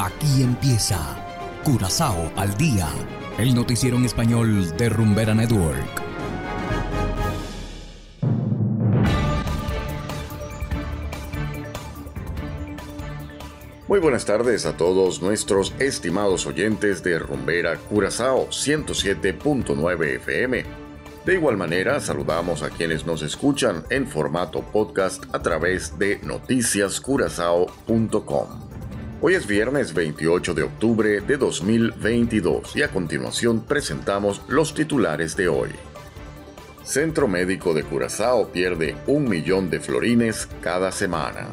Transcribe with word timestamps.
Aquí 0.00 0.42
empieza 0.42 0.98
Curazao 1.62 2.32
al 2.34 2.56
día, 2.56 2.88
el 3.36 3.54
noticiero 3.54 3.98
en 3.98 4.06
español 4.06 4.74
de 4.78 4.88
Rumbera 4.88 5.34
Network. 5.34 6.02
Muy 13.88 13.98
buenas 13.98 14.24
tardes 14.24 14.64
a 14.64 14.78
todos 14.78 15.20
nuestros 15.20 15.74
estimados 15.78 16.46
oyentes 16.46 17.02
de 17.02 17.18
Rumbera 17.18 17.76
Curazao 17.76 18.48
107.9 18.48 20.16
FM. 20.16 20.64
De 21.26 21.34
igual 21.34 21.58
manera, 21.58 22.00
saludamos 22.00 22.62
a 22.62 22.70
quienes 22.70 23.04
nos 23.04 23.20
escuchan 23.20 23.84
en 23.90 24.06
formato 24.06 24.62
podcast 24.62 25.24
a 25.34 25.42
través 25.42 25.98
de 25.98 26.18
noticiascurazao.com. 26.22 28.69
Hoy 29.22 29.34
es 29.34 29.46
viernes 29.46 29.92
28 29.92 30.54
de 30.54 30.62
octubre 30.62 31.20
de 31.20 31.36
2022 31.36 32.74
y 32.74 32.82
a 32.82 32.88
continuación 32.88 33.60
presentamos 33.66 34.40
los 34.48 34.72
titulares 34.72 35.36
de 35.36 35.46
hoy. 35.46 35.68
Centro 36.84 37.28
Médico 37.28 37.74
de 37.74 37.82
Curazao 37.82 38.50
pierde 38.50 38.96
un 39.06 39.28
millón 39.28 39.68
de 39.68 39.78
florines 39.78 40.48
cada 40.62 40.90
semana. 40.90 41.48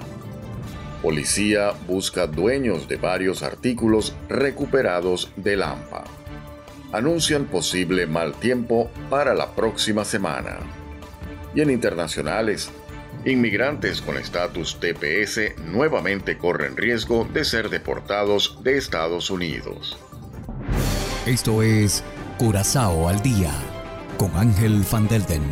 Policía 1.02 1.74
busca 1.86 2.26
dueños 2.26 2.88
de 2.88 2.96
varios 2.96 3.44
artículos 3.44 4.16
recuperados 4.30 5.34
de 5.36 5.58
Lampa. 5.58 6.06
Anuncian 6.94 7.48
posible 7.48 8.08
mal 8.08 8.34
tiempo 8.36 8.90
para 9.10 9.34
la 9.36 9.54
próxima 9.54 10.06
semana. 10.06 10.60
Y 11.54 11.60
en 11.60 11.72
internacionales, 11.72 12.72
Inmigrantes 13.28 14.02
con 14.02 14.18
estatus 14.18 14.80
TPS 14.80 15.60
nuevamente 15.66 16.38
corren 16.38 16.78
riesgo 16.78 17.26
de 17.26 17.44
ser 17.44 17.68
deportados 17.68 18.64
de 18.64 18.78
Estados 18.78 19.30
Unidos. 19.30 20.00
Esto 21.26 21.62
es 21.62 22.06
Curazao 22.38 23.10
al 23.10 23.22
Día 23.22 23.52
con 24.18 24.34
Ángel 24.38 24.82
Van 24.90 25.10
Delden. 25.10 25.44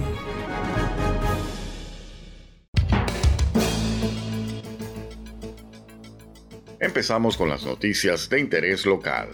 Empezamos 6.79 7.35
con 7.35 7.49
las 7.49 7.65
noticias 7.65 8.29
de 8.29 8.39
interés 8.39 8.85
local. 8.85 9.27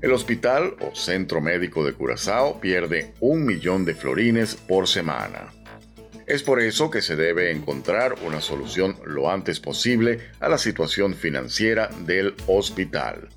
El 0.00 0.12
hospital 0.12 0.74
o 0.80 0.94
centro 0.94 1.42
médico 1.42 1.84
de 1.84 1.92
Curazao 1.92 2.58
pierde 2.62 3.12
un 3.20 3.44
millón 3.44 3.84
de 3.84 3.94
florines 3.94 4.54
por 4.54 4.88
semana. 4.88 5.52
Es 6.26 6.42
por 6.42 6.60
eso 6.60 6.90
que 6.90 7.02
se 7.02 7.16
debe 7.16 7.50
encontrar 7.50 8.14
una 8.24 8.40
solución 8.40 8.96
lo 9.04 9.30
antes 9.30 9.60
posible 9.60 10.20
a 10.40 10.48
la 10.48 10.58
situación 10.58 11.14
financiera 11.14 11.90
del 12.06 12.34
hospital. 12.46 13.28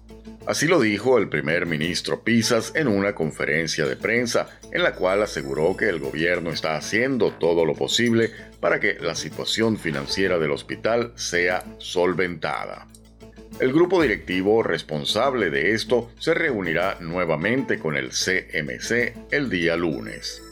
Así 0.45 0.65
lo 0.65 0.79
dijo 0.79 1.17
el 1.17 1.27
primer 1.27 1.65
ministro 1.65 2.23
Pisas 2.23 2.71
en 2.73 2.87
una 2.87 3.13
conferencia 3.13 3.85
de 3.85 3.97
prensa, 3.97 4.47
en 4.71 4.81
la 4.81 4.95
cual 4.95 5.21
aseguró 5.21 5.75
que 5.75 5.89
el 5.89 5.99
gobierno 5.99 6.51
está 6.51 6.77
haciendo 6.77 7.33
todo 7.33 7.65
lo 7.65 7.73
posible 7.75 8.31
para 8.61 8.79
que 8.79 8.97
la 9.01 9.15
situación 9.15 9.77
financiera 9.77 10.39
del 10.39 10.51
hospital 10.51 11.11
sea 11.15 11.65
solventada. 11.79 12.87
El 13.59 13.73
grupo 13.73 14.01
directivo 14.01 14.63
responsable 14.63 15.49
de 15.49 15.73
esto 15.73 16.11
se 16.19 16.33
reunirá 16.33 16.97
nuevamente 17.01 17.77
con 17.77 17.97
el 17.97 18.11
CMC 18.11 19.31
el 19.31 19.49
día 19.49 19.75
lunes. 19.75 20.46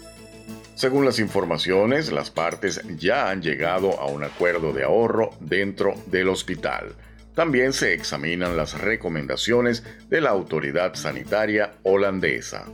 Según 0.75 1.05
las 1.05 1.19
informaciones, 1.19 2.11
las 2.11 2.31
partes 2.31 2.81
ya 2.97 3.29
han 3.29 3.41
llegado 3.41 3.97
a 3.97 4.07
un 4.07 4.25
acuerdo 4.25 4.73
de 4.73 4.83
ahorro 4.83 5.29
dentro 5.39 5.95
del 6.07 6.27
hospital. 6.27 6.95
También 7.33 7.71
se 7.71 7.93
examinan 7.93 8.57
las 8.57 8.81
recomendaciones 8.81 9.83
de 10.09 10.19
la 10.19 10.31
autoridad 10.31 10.95
sanitaria 10.95 11.75
holandesa. 11.83 12.65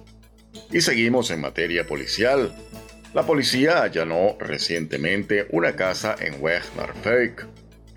Y 0.71 0.81
seguimos 0.81 1.29
en 1.29 1.41
materia 1.41 1.85
policial. 1.85 2.55
La 3.13 3.23
policía 3.23 3.83
allanó 3.83 4.35
recientemente 4.39 5.45
una 5.51 5.75
casa 5.75 6.15
en 6.19 6.41
Wegnerfeuk. 6.41 7.45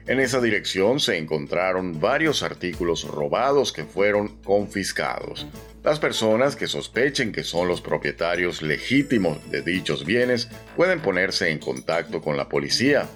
En 0.07 0.21
esa 0.21 0.43
dirección 0.43 1.01
se 1.01 1.17
encontraron 1.17 1.99
varios 1.99 2.43
artículos 2.43 3.09
robados 3.09 3.73
que 3.73 3.85
fueron 3.85 4.37
confiscados. 4.43 5.47
Las 5.83 5.99
personas 5.99 6.57
que 6.57 6.67
sospechen 6.67 7.33
que 7.33 7.43
son 7.43 7.69
los 7.69 7.81
propietarios 7.81 8.61
legítimos 8.61 9.39
de 9.51 9.63
dichos 9.63 10.05
bienes 10.05 10.51
pueden 10.77 11.01
ponerse 11.01 11.49
en 11.51 11.59
contacto 11.59 12.21
con 12.21 12.37
la 12.37 12.51
policía. 12.51 13.09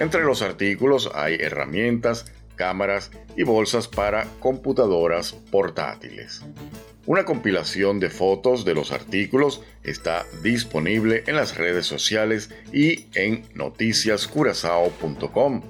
Entre 0.00 0.24
los 0.24 0.42
artículos 0.42 1.08
hay 1.14 1.34
herramientas, 1.34 2.24
cámaras 2.56 3.12
y 3.36 3.44
bolsas 3.44 3.86
para 3.86 4.26
computadoras 4.40 5.32
portátiles. 5.52 6.42
Una 7.06 7.24
compilación 7.24 8.00
de 8.00 8.10
fotos 8.10 8.64
de 8.64 8.74
los 8.74 8.90
artículos 8.90 9.62
está 9.84 10.26
disponible 10.42 11.22
en 11.28 11.36
las 11.36 11.56
redes 11.56 11.86
sociales 11.86 12.50
y 12.72 13.06
en 13.14 13.44
noticiascurazao.com. 13.54 15.62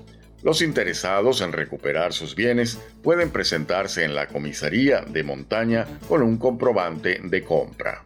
Los 0.46 0.62
interesados 0.62 1.40
en 1.40 1.52
recuperar 1.52 2.12
sus 2.12 2.36
bienes 2.36 2.78
pueden 3.02 3.30
presentarse 3.30 4.04
en 4.04 4.14
la 4.14 4.28
comisaría 4.28 5.00
de 5.00 5.24
montaña 5.24 5.88
con 6.06 6.22
un 6.22 6.38
comprobante 6.38 7.18
de 7.20 7.42
compra. 7.42 8.04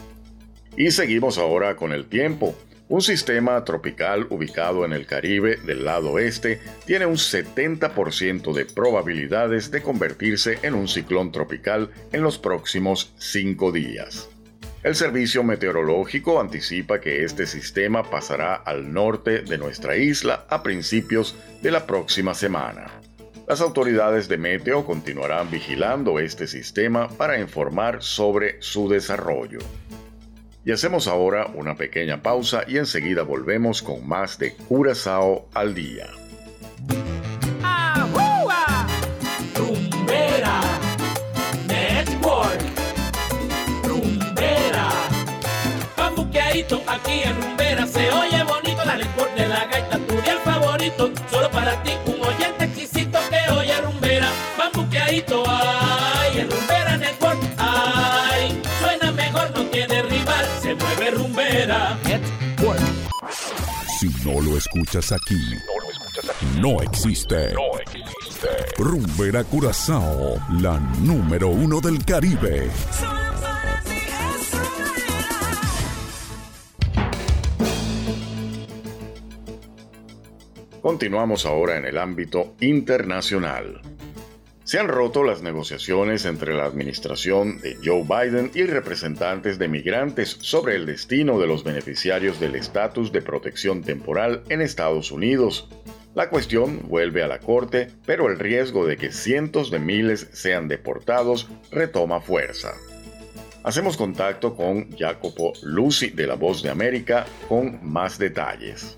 Y 0.77 0.91
seguimos 0.91 1.39
ahora 1.39 1.77
con 1.77 1.93
el 1.93 2.09
tiempo. 2.09 2.57
Un 2.89 3.03
sistema 3.03 3.65
tropical 3.65 4.29
ubicado 4.31 4.85
en 4.85 4.93
el 4.93 5.07
Caribe 5.07 5.57
del 5.57 5.85
lado 5.85 6.13
oeste 6.13 6.61
tiene 6.85 7.05
un 7.05 7.17
70% 7.17 8.53
de 8.53 8.65
probabilidades 8.65 9.73
de 9.73 9.83
convertirse 9.83 10.61
en 10.63 10.75
un 10.75 10.87
ciclón 10.87 11.33
tropical 11.33 11.91
en 12.13 12.23
los 12.23 12.39
próximos 12.39 13.13
cinco 13.19 13.73
días. 13.73 14.29
El 14.85 14.95
servicio 14.95 15.43
meteorológico 15.43 16.41
anticipa 16.41 17.01
que 17.01 17.25
este 17.25 17.47
sistema 17.47 18.09
pasará 18.09 18.55
al 18.55 18.93
norte 18.93 19.43
de 19.43 19.59
nuestra 19.59 19.97
isla 19.97 20.47
a 20.49 20.63
principios 20.63 21.35
de 21.63 21.73
la 21.73 21.89
próxima 21.89 22.35
semana. 22.35 22.87
Las 23.49 23.61
autoridades 23.63 24.29
de 24.29 24.39
Meteo 24.39 24.85
continuarán 24.85 25.51
vigilando 25.51 26.21
este 26.21 26.47
sistema 26.47 27.09
para 27.09 27.41
informar 27.41 28.01
sobre 28.05 28.63
su 28.63 28.89
desarrollo. 28.89 29.59
Y 30.67 30.73
hacemos 30.73 31.07
ahora 31.07 31.47
una 31.55 31.77
pequeña 31.77 32.23
pausa 32.23 32.65
y 32.67 32.79
enseguida 32.79 33.23
volvemos 33.23 33.83
con 33.83 34.05
más 34.05 34.37
de 34.37 34.57
Curazao 34.57 35.49
al 35.55 35.77
día. 35.77 36.09
Aquí 46.89 47.23
en 47.23 47.41
Rumbera. 47.41 47.87
Se 47.87 48.11
oye 48.11 48.43
bonito 48.43 48.85
la 48.85 48.97
lector 48.97 49.33
de 49.37 49.47
la 49.47 49.67
gaita, 49.67 50.01
Rumbera 61.13 61.99
Si 63.99 64.09
no 64.25 64.41
lo 64.41 64.57
escuchas 64.57 65.13
aquí, 65.13 65.35
no 65.35 65.81
lo 65.81 65.91
escuchas 65.91 66.31
aquí. 66.31 66.61
No 66.61 66.83
existe. 66.83 67.53
No 67.53 67.79
existe. 67.79 68.49
Rumbera 68.79 69.45
Curazao, 69.45 70.37
la 70.61 70.79
número 71.01 71.49
uno 71.49 71.81
del 71.81 72.05
Caribe. 72.05 72.71
Continuamos 80.83 81.47
ahora 81.47 81.77
en 81.79 81.87
el 81.87 81.99
ámbito 81.99 82.55
internacional. 82.61 83.81
Se 84.67 84.81
han 84.81 84.89
roto 84.89 85.23
las 85.23 85.43
negociaciones 85.43 86.25
entre 86.25 86.53
la 86.53 86.65
administración 86.65 87.61
de 87.61 87.77
Joe 87.85 88.03
Biden 88.03 88.51
y 88.53 88.65
representantes 88.65 89.61
de 89.61 89.69
migrantes 89.69 90.39
sobre 90.41 90.75
el 90.75 90.87
destino 90.87 91.39
de 91.39 91.47
los 91.47 91.63
beneficiarios 91.63 92.41
del 92.41 92.57
estatus 92.57 93.13
de 93.13 93.23
protección 93.23 93.83
temporal 93.83 94.43
en 94.49 94.61
Estados 94.61 95.13
Unidos. 95.13 95.69
La 96.17 96.31
cuestión 96.31 96.81
vuelve 96.89 97.23
a 97.23 97.29
la 97.29 97.39
Corte, 97.39 97.93
pero 98.07 98.29
el 98.29 98.41
riesgo 98.41 98.85
de 98.87 98.97
que 98.97 99.13
cientos 99.13 99.71
de 99.71 99.79
miles 99.79 100.31
sean 100.33 100.67
deportados 100.67 101.49
retoma 101.71 102.21
fuerza. 102.21 102.75
Hacemos 103.63 103.97
contacto 103.97 104.57
con 104.57 104.91
Jacopo 104.99 105.53
Lucy 105.63 106.11
de 106.11 106.27
La 106.27 106.35
Voz 106.35 106.65
de 106.65 106.71
América 106.71 107.25
con 107.49 107.79
más 107.89 108.19
detalles. 108.19 108.97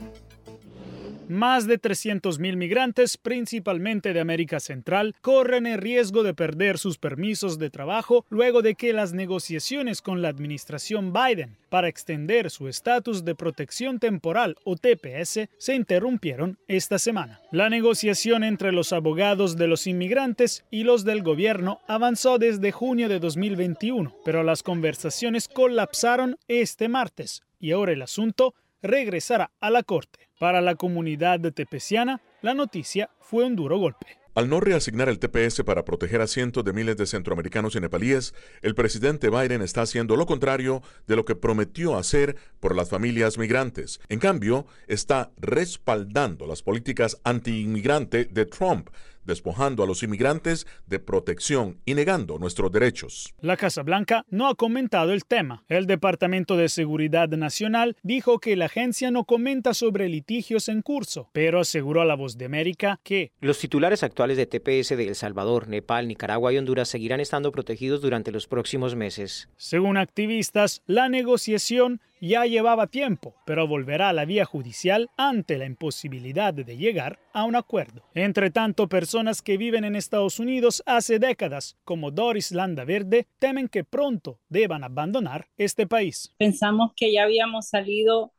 Más 1.28 1.66
de 1.66 1.78
300.000 1.78 2.56
migrantes, 2.56 3.18
principalmente 3.18 4.14
de 4.14 4.20
América 4.20 4.60
Central, 4.60 5.14
corren 5.20 5.66
el 5.66 5.78
riesgo 5.78 6.22
de 6.22 6.32
perder 6.32 6.78
sus 6.78 6.96
permisos 6.96 7.58
de 7.58 7.68
trabajo 7.68 8.24
luego 8.30 8.62
de 8.62 8.74
que 8.74 8.94
las 8.94 9.12
negociaciones 9.12 10.00
con 10.00 10.22
la 10.22 10.28
administración 10.28 11.12
Biden 11.12 11.58
para 11.68 11.88
extender 11.88 12.50
su 12.50 12.66
estatus 12.66 13.26
de 13.26 13.34
protección 13.34 13.98
temporal 13.98 14.56
o 14.64 14.76
TPS 14.76 15.50
se 15.58 15.74
interrumpieron 15.74 16.58
esta 16.66 16.98
semana. 16.98 17.42
La 17.52 17.68
negociación 17.68 18.42
entre 18.42 18.72
los 18.72 18.94
abogados 18.94 19.58
de 19.58 19.66
los 19.66 19.86
inmigrantes 19.86 20.64
y 20.70 20.84
los 20.84 21.04
del 21.04 21.22
gobierno 21.22 21.80
avanzó 21.88 22.38
desde 22.38 22.72
junio 22.72 23.10
de 23.10 23.18
2021, 23.18 24.16
pero 24.24 24.42
las 24.42 24.62
conversaciones 24.62 25.46
colapsaron 25.46 26.38
este 26.48 26.88
martes 26.88 27.42
y 27.60 27.72
ahora 27.72 27.92
el 27.92 28.00
asunto 28.00 28.54
regresará 28.82 29.50
a 29.60 29.70
la 29.70 29.82
Corte. 29.82 30.28
Para 30.38 30.60
la 30.60 30.74
comunidad 30.74 31.40
de 31.40 31.52
tepeciana, 31.52 32.20
la 32.42 32.54
noticia 32.54 33.10
fue 33.20 33.44
un 33.44 33.56
duro 33.56 33.78
golpe. 33.78 34.18
Al 34.38 34.48
no 34.48 34.60
reasignar 34.60 35.08
el 35.08 35.18
TPS 35.18 35.64
para 35.64 35.84
proteger 35.84 36.20
a 36.20 36.28
cientos 36.28 36.64
de 36.64 36.72
miles 36.72 36.96
de 36.96 37.06
centroamericanos 37.06 37.74
y 37.74 37.80
nepalíes, 37.80 38.34
el 38.62 38.76
presidente 38.76 39.30
Biden 39.30 39.62
está 39.62 39.82
haciendo 39.82 40.14
lo 40.14 40.26
contrario 40.26 40.80
de 41.08 41.16
lo 41.16 41.24
que 41.24 41.34
prometió 41.34 41.96
hacer 41.96 42.36
por 42.60 42.76
las 42.76 42.88
familias 42.88 43.36
migrantes. 43.36 43.98
En 44.08 44.20
cambio, 44.20 44.64
está 44.86 45.32
respaldando 45.38 46.46
las 46.46 46.62
políticas 46.62 47.20
anti-inmigrante 47.24 48.26
de 48.26 48.46
Trump, 48.46 48.90
despojando 49.28 49.84
a 49.84 49.86
los 49.86 50.02
inmigrantes 50.02 50.66
de 50.88 50.98
protección 50.98 51.78
y 51.84 51.94
negando 51.94 52.40
nuestros 52.40 52.72
derechos. 52.72 53.32
La 53.40 53.56
Casa 53.56 53.84
Blanca 53.84 54.24
no 54.28 54.48
ha 54.48 54.56
comentado 54.56 55.12
el 55.12 55.24
tema. 55.24 55.62
El 55.68 55.86
Departamento 55.86 56.56
de 56.56 56.68
Seguridad 56.68 57.28
Nacional 57.28 57.96
dijo 58.02 58.40
que 58.40 58.56
la 58.56 58.64
agencia 58.64 59.12
no 59.12 59.24
comenta 59.24 59.74
sobre 59.74 60.08
litigios 60.08 60.68
en 60.68 60.82
curso, 60.82 61.30
pero 61.32 61.60
aseguró 61.60 62.02
a 62.02 62.04
La 62.04 62.16
Voz 62.16 62.36
de 62.36 62.46
América 62.46 62.98
que 63.04 63.30
los 63.40 63.58
titulares 63.58 64.02
actuales 64.02 64.36
de 64.36 64.46
TPS 64.46 64.96
de 64.96 65.06
El 65.06 65.14
Salvador, 65.14 65.68
Nepal, 65.68 66.08
Nicaragua 66.08 66.52
y 66.52 66.58
Honduras 66.58 66.88
seguirán 66.88 67.20
estando 67.20 67.52
protegidos 67.52 68.00
durante 68.00 68.32
los 68.32 68.48
próximos 68.48 68.96
meses. 68.96 69.48
Según 69.56 69.96
activistas, 69.96 70.82
la 70.86 71.08
negociación 71.08 72.00
ya 72.20 72.46
llevaba 72.46 72.86
tiempo, 72.86 73.34
pero 73.44 73.66
volverá 73.66 74.10
a 74.10 74.12
la 74.12 74.24
vía 74.24 74.44
judicial 74.44 75.10
ante 75.16 75.58
la 75.58 75.66
imposibilidad 75.66 76.52
de 76.54 76.76
llegar 76.76 77.18
a 77.32 77.44
un 77.44 77.56
acuerdo. 77.56 78.02
Entre 78.14 78.50
tanto, 78.50 78.88
personas 78.88 79.42
que 79.42 79.56
viven 79.56 79.84
en 79.84 79.96
Estados 79.96 80.38
Unidos 80.38 80.82
hace 80.86 81.18
décadas, 81.18 81.76
como 81.84 82.10
Doris 82.10 82.52
Landa 82.52 82.84
Verde, 82.84 83.26
temen 83.38 83.68
que 83.68 83.84
pronto 83.84 84.38
deban 84.48 84.84
abandonar 84.84 85.46
este 85.56 85.86
país. 85.86 86.34
Pensamos 86.38 86.92
que 86.96 87.12
ya 87.12 87.24
habíamos 87.24 87.68
salido 87.68 88.32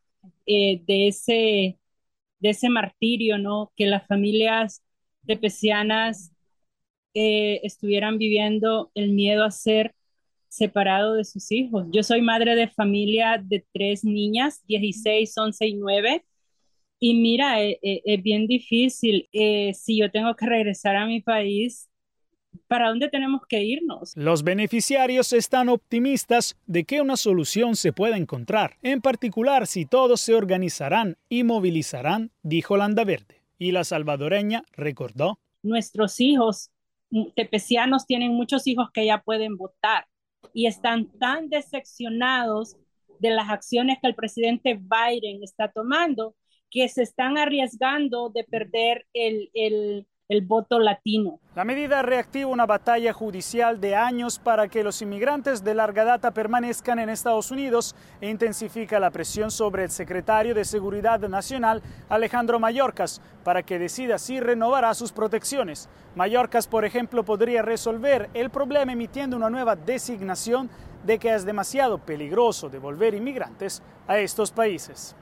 eh, 0.45 0.81
de, 0.85 1.07
ese, 1.07 1.77
de 2.39 2.49
ese 2.49 2.69
martirio, 2.69 3.37
¿no? 3.37 3.71
Que 3.75 3.85
las 3.85 4.05
familias 4.07 4.83
tepecianas 5.25 6.31
eh, 7.13 7.61
estuvieran 7.63 8.17
viviendo 8.17 8.91
el 8.95 9.11
miedo 9.11 9.43
a 9.43 9.51
ser 9.51 9.93
separado 10.49 11.13
de 11.13 11.23
sus 11.23 11.51
hijos. 11.51 11.85
Yo 11.91 12.03
soy 12.03 12.21
madre 12.21 12.55
de 12.55 12.67
familia 12.67 13.41
de 13.41 13.65
tres 13.71 14.03
niñas, 14.03 14.65
16, 14.67 15.37
11 15.37 15.67
y 15.67 15.75
9. 15.75 16.25
Y 16.99 17.13
mira, 17.15 17.63
eh, 17.63 17.79
eh, 17.81 18.01
es, 18.03 18.21
bien 18.21 18.47
difícil. 18.47 19.29
Eh, 19.31 19.73
si 19.73 19.97
yo 19.97 20.11
tengo 20.11 20.35
que 20.35 20.47
regresar 20.47 20.97
a 20.97 21.05
mi 21.05 21.21
país, 21.21 21.89
¿para 22.67 22.89
dónde 22.89 23.07
tenemos 23.09 23.41
que 23.47 23.63
irnos? 23.63 24.11
Los 24.17 24.43
beneficiarios 24.43 25.31
están 25.31 25.69
optimistas 25.69 26.57
de 26.65 26.83
que 26.83 26.99
una 26.99 27.15
solución 27.15 27.75
se 27.75 27.93
pueda 27.93 28.17
encontrar, 28.17 28.77
en 28.81 29.01
particular 29.01 29.67
si 29.67 29.85
todos 29.85 30.19
se 30.19 30.35
organizarán 30.35 31.17
y 31.29 31.43
movilizarán, 31.43 32.31
dijo 32.43 32.75
Landa 32.75 33.05
Verde. 33.05 33.43
Y 33.57 33.71
la 33.71 33.83
salvadoreña 33.83 34.63
recordó. 34.75 35.39
Nuestros 35.61 36.19
hijos 36.19 36.71
mm, 37.11 37.31
tepecianos 37.35 38.07
tienen 38.07 38.33
muchos 38.33 38.67
hijos 38.67 38.89
que 38.91 39.05
ya 39.05 39.21
pueden 39.21 39.57
votar 39.57 40.05
y 40.53 40.67
están 40.67 41.07
tan 41.19 41.49
decepcionados 41.49 42.77
de 43.19 43.31
las 43.31 43.49
acciones 43.49 43.97
que 44.01 44.07
el 44.07 44.15
presidente 44.15 44.79
Biden 44.79 45.43
está 45.43 45.71
tomando 45.71 46.35
que 46.69 46.87
se 46.87 47.03
están 47.03 47.37
arriesgando 47.37 48.29
de 48.29 48.43
perder 48.43 49.07
el, 49.13 49.49
el, 49.53 50.07
el 50.29 50.45
voto 50.45 50.77
latino. 50.77 51.39
La 51.55 51.65
medida 51.65 52.03
reactiva 52.03 52.51
una 52.51 52.67
batalla 52.67 53.11
judicial 53.13 53.81
de 53.81 53.95
años 53.95 54.37
para 54.37 54.67
que 54.67 54.83
los 54.83 55.01
inmigrantes 55.01 55.63
de 55.63 55.73
larga 55.73 56.05
data 56.05 56.29
permanezcan 56.31 56.99
en 56.99 57.09
Estados 57.09 57.49
Unidos 57.49 57.95
e 58.21 58.29
intensifica 58.29 58.99
la 58.99 59.09
presión 59.09 59.49
sobre 59.49 59.83
el 59.83 59.89
secretario 59.89 60.53
de 60.53 60.65
Seguridad 60.65 61.19
Nacional, 61.21 61.81
Alejandro 62.09 62.59
Mayorkas, 62.59 63.21
para 63.43 63.63
que 63.63 63.79
decida 63.79 64.19
si 64.19 64.39
renovará 64.39 64.93
sus 64.93 65.11
protecciones. 65.11 65.89
Mayorkas, 66.15 66.67
por 66.67 66.85
ejemplo, 66.85 67.25
podría 67.25 67.63
resolver 67.63 68.29
el 68.35 68.51
problema 68.51 68.93
emitiendo 68.93 69.35
una 69.35 69.49
nueva 69.49 69.75
designación 69.75 70.69
de 71.03 71.17
que 71.17 71.33
es 71.33 71.43
demasiado 71.43 71.97
peligroso 71.97 72.69
devolver 72.69 73.15
inmigrantes 73.15 73.81
a 74.07 74.19
estos 74.19 74.51
países. 74.51 75.15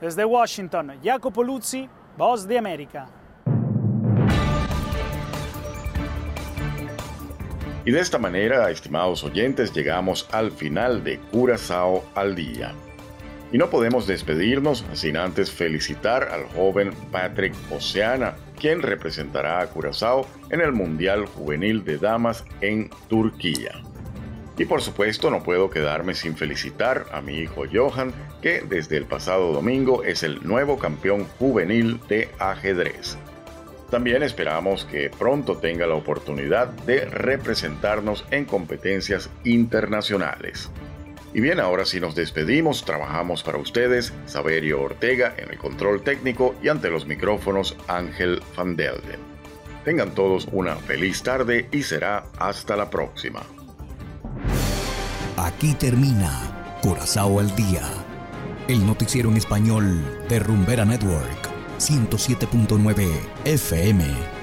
Desde 0.00 0.24
Washington, 0.24 0.92
Jacopo 1.02 1.42
Luzzi, 1.42 1.88
Voz 2.16 2.46
de 2.46 2.56
América. 2.56 3.08
Y 7.86 7.90
de 7.90 8.00
esta 8.00 8.18
manera, 8.18 8.70
estimados 8.70 9.24
oyentes, 9.24 9.72
llegamos 9.74 10.26
al 10.32 10.50
final 10.50 11.04
de 11.04 11.18
Curazao 11.18 12.02
al 12.14 12.34
día. 12.34 12.72
Y 13.52 13.58
no 13.58 13.68
podemos 13.68 14.06
despedirnos 14.06 14.86
sin 14.94 15.18
antes 15.18 15.50
felicitar 15.50 16.28
al 16.32 16.44
joven 16.44 16.92
Patrick 17.12 17.54
Oceana, 17.70 18.36
quien 18.58 18.80
representará 18.80 19.60
a 19.60 19.66
Curazao 19.66 20.26
en 20.50 20.62
el 20.62 20.72
Mundial 20.72 21.26
Juvenil 21.26 21.84
de 21.84 21.98
Damas 21.98 22.44
en 22.62 22.88
Turquía. 23.08 23.82
Y 24.56 24.64
por 24.64 24.80
supuesto 24.80 25.30
no 25.30 25.42
puedo 25.42 25.68
quedarme 25.68 26.14
sin 26.14 26.36
felicitar 26.36 27.04
a 27.12 27.20
mi 27.20 27.38
hijo 27.38 27.64
Johan, 27.70 28.14
que 28.40 28.62
desde 28.62 28.96
el 28.96 29.04
pasado 29.04 29.52
domingo 29.52 30.04
es 30.04 30.22
el 30.22 30.42
nuevo 30.46 30.78
campeón 30.78 31.24
juvenil 31.38 32.00
de 32.08 32.30
ajedrez. 32.38 33.18
También 33.94 34.24
esperamos 34.24 34.84
que 34.86 35.08
pronto 35.08 35.58
tenga 35.58 35.86
la 35.86 35.94
oportunidad 35.94 36.66
de 36.66 37.04
representarnos 37.04 38.24
en 38.32 38.44
competencias 38.44 39.30
internacionales. 39.44 40.68
Y 41.32 41.40
bien, 41.40 41.60
ahora 41.60 41.84
sí 41.84 42.00
nos 42.00 42.16
despedimos, 42.16 42.84
trabajamos 42.84 43.44
para 43.44 43.58
ustedes, 43.58 44.12
Saberio 44.26 44.82
Ortega 44.82 45.36
en 45.38 45.48
el 45.48 45.58
control 45.58 46.02
técnico 46.02 46.56
y 46.60 46.70
ante 46.70 46.90
los 46.90 47.06
micrófonos 47.06 47.76
Ángel 47.86 48.42
Van 48.56 48.74
Delden. 48.74 49.20
Tengan 49.84 50.12
todos 50.12 50.48
una 50.50 50.74
feliz 50.74 51.22
tarde 51.22 51.68
y 51.70 51.84
será 51.84 52.24
hasta 52.40 52.74
la 52.74 52.90
próxima. 52.90 53.42
Aquí 55.36 55.72
termina 55.74 56.80
Corazao 56.82 57.38
al 57.38 57.54
Día, 57.54 57.84
el 58.66 58.84
noticiero 58.84 59.30
en 59.30 59.36
español 59.36 60.26
de 60.28 60.40
Rumbera 60.40 60.84
Network. 60.84 61.53
107.9 61.78 63.10
FM. 63.44 64.33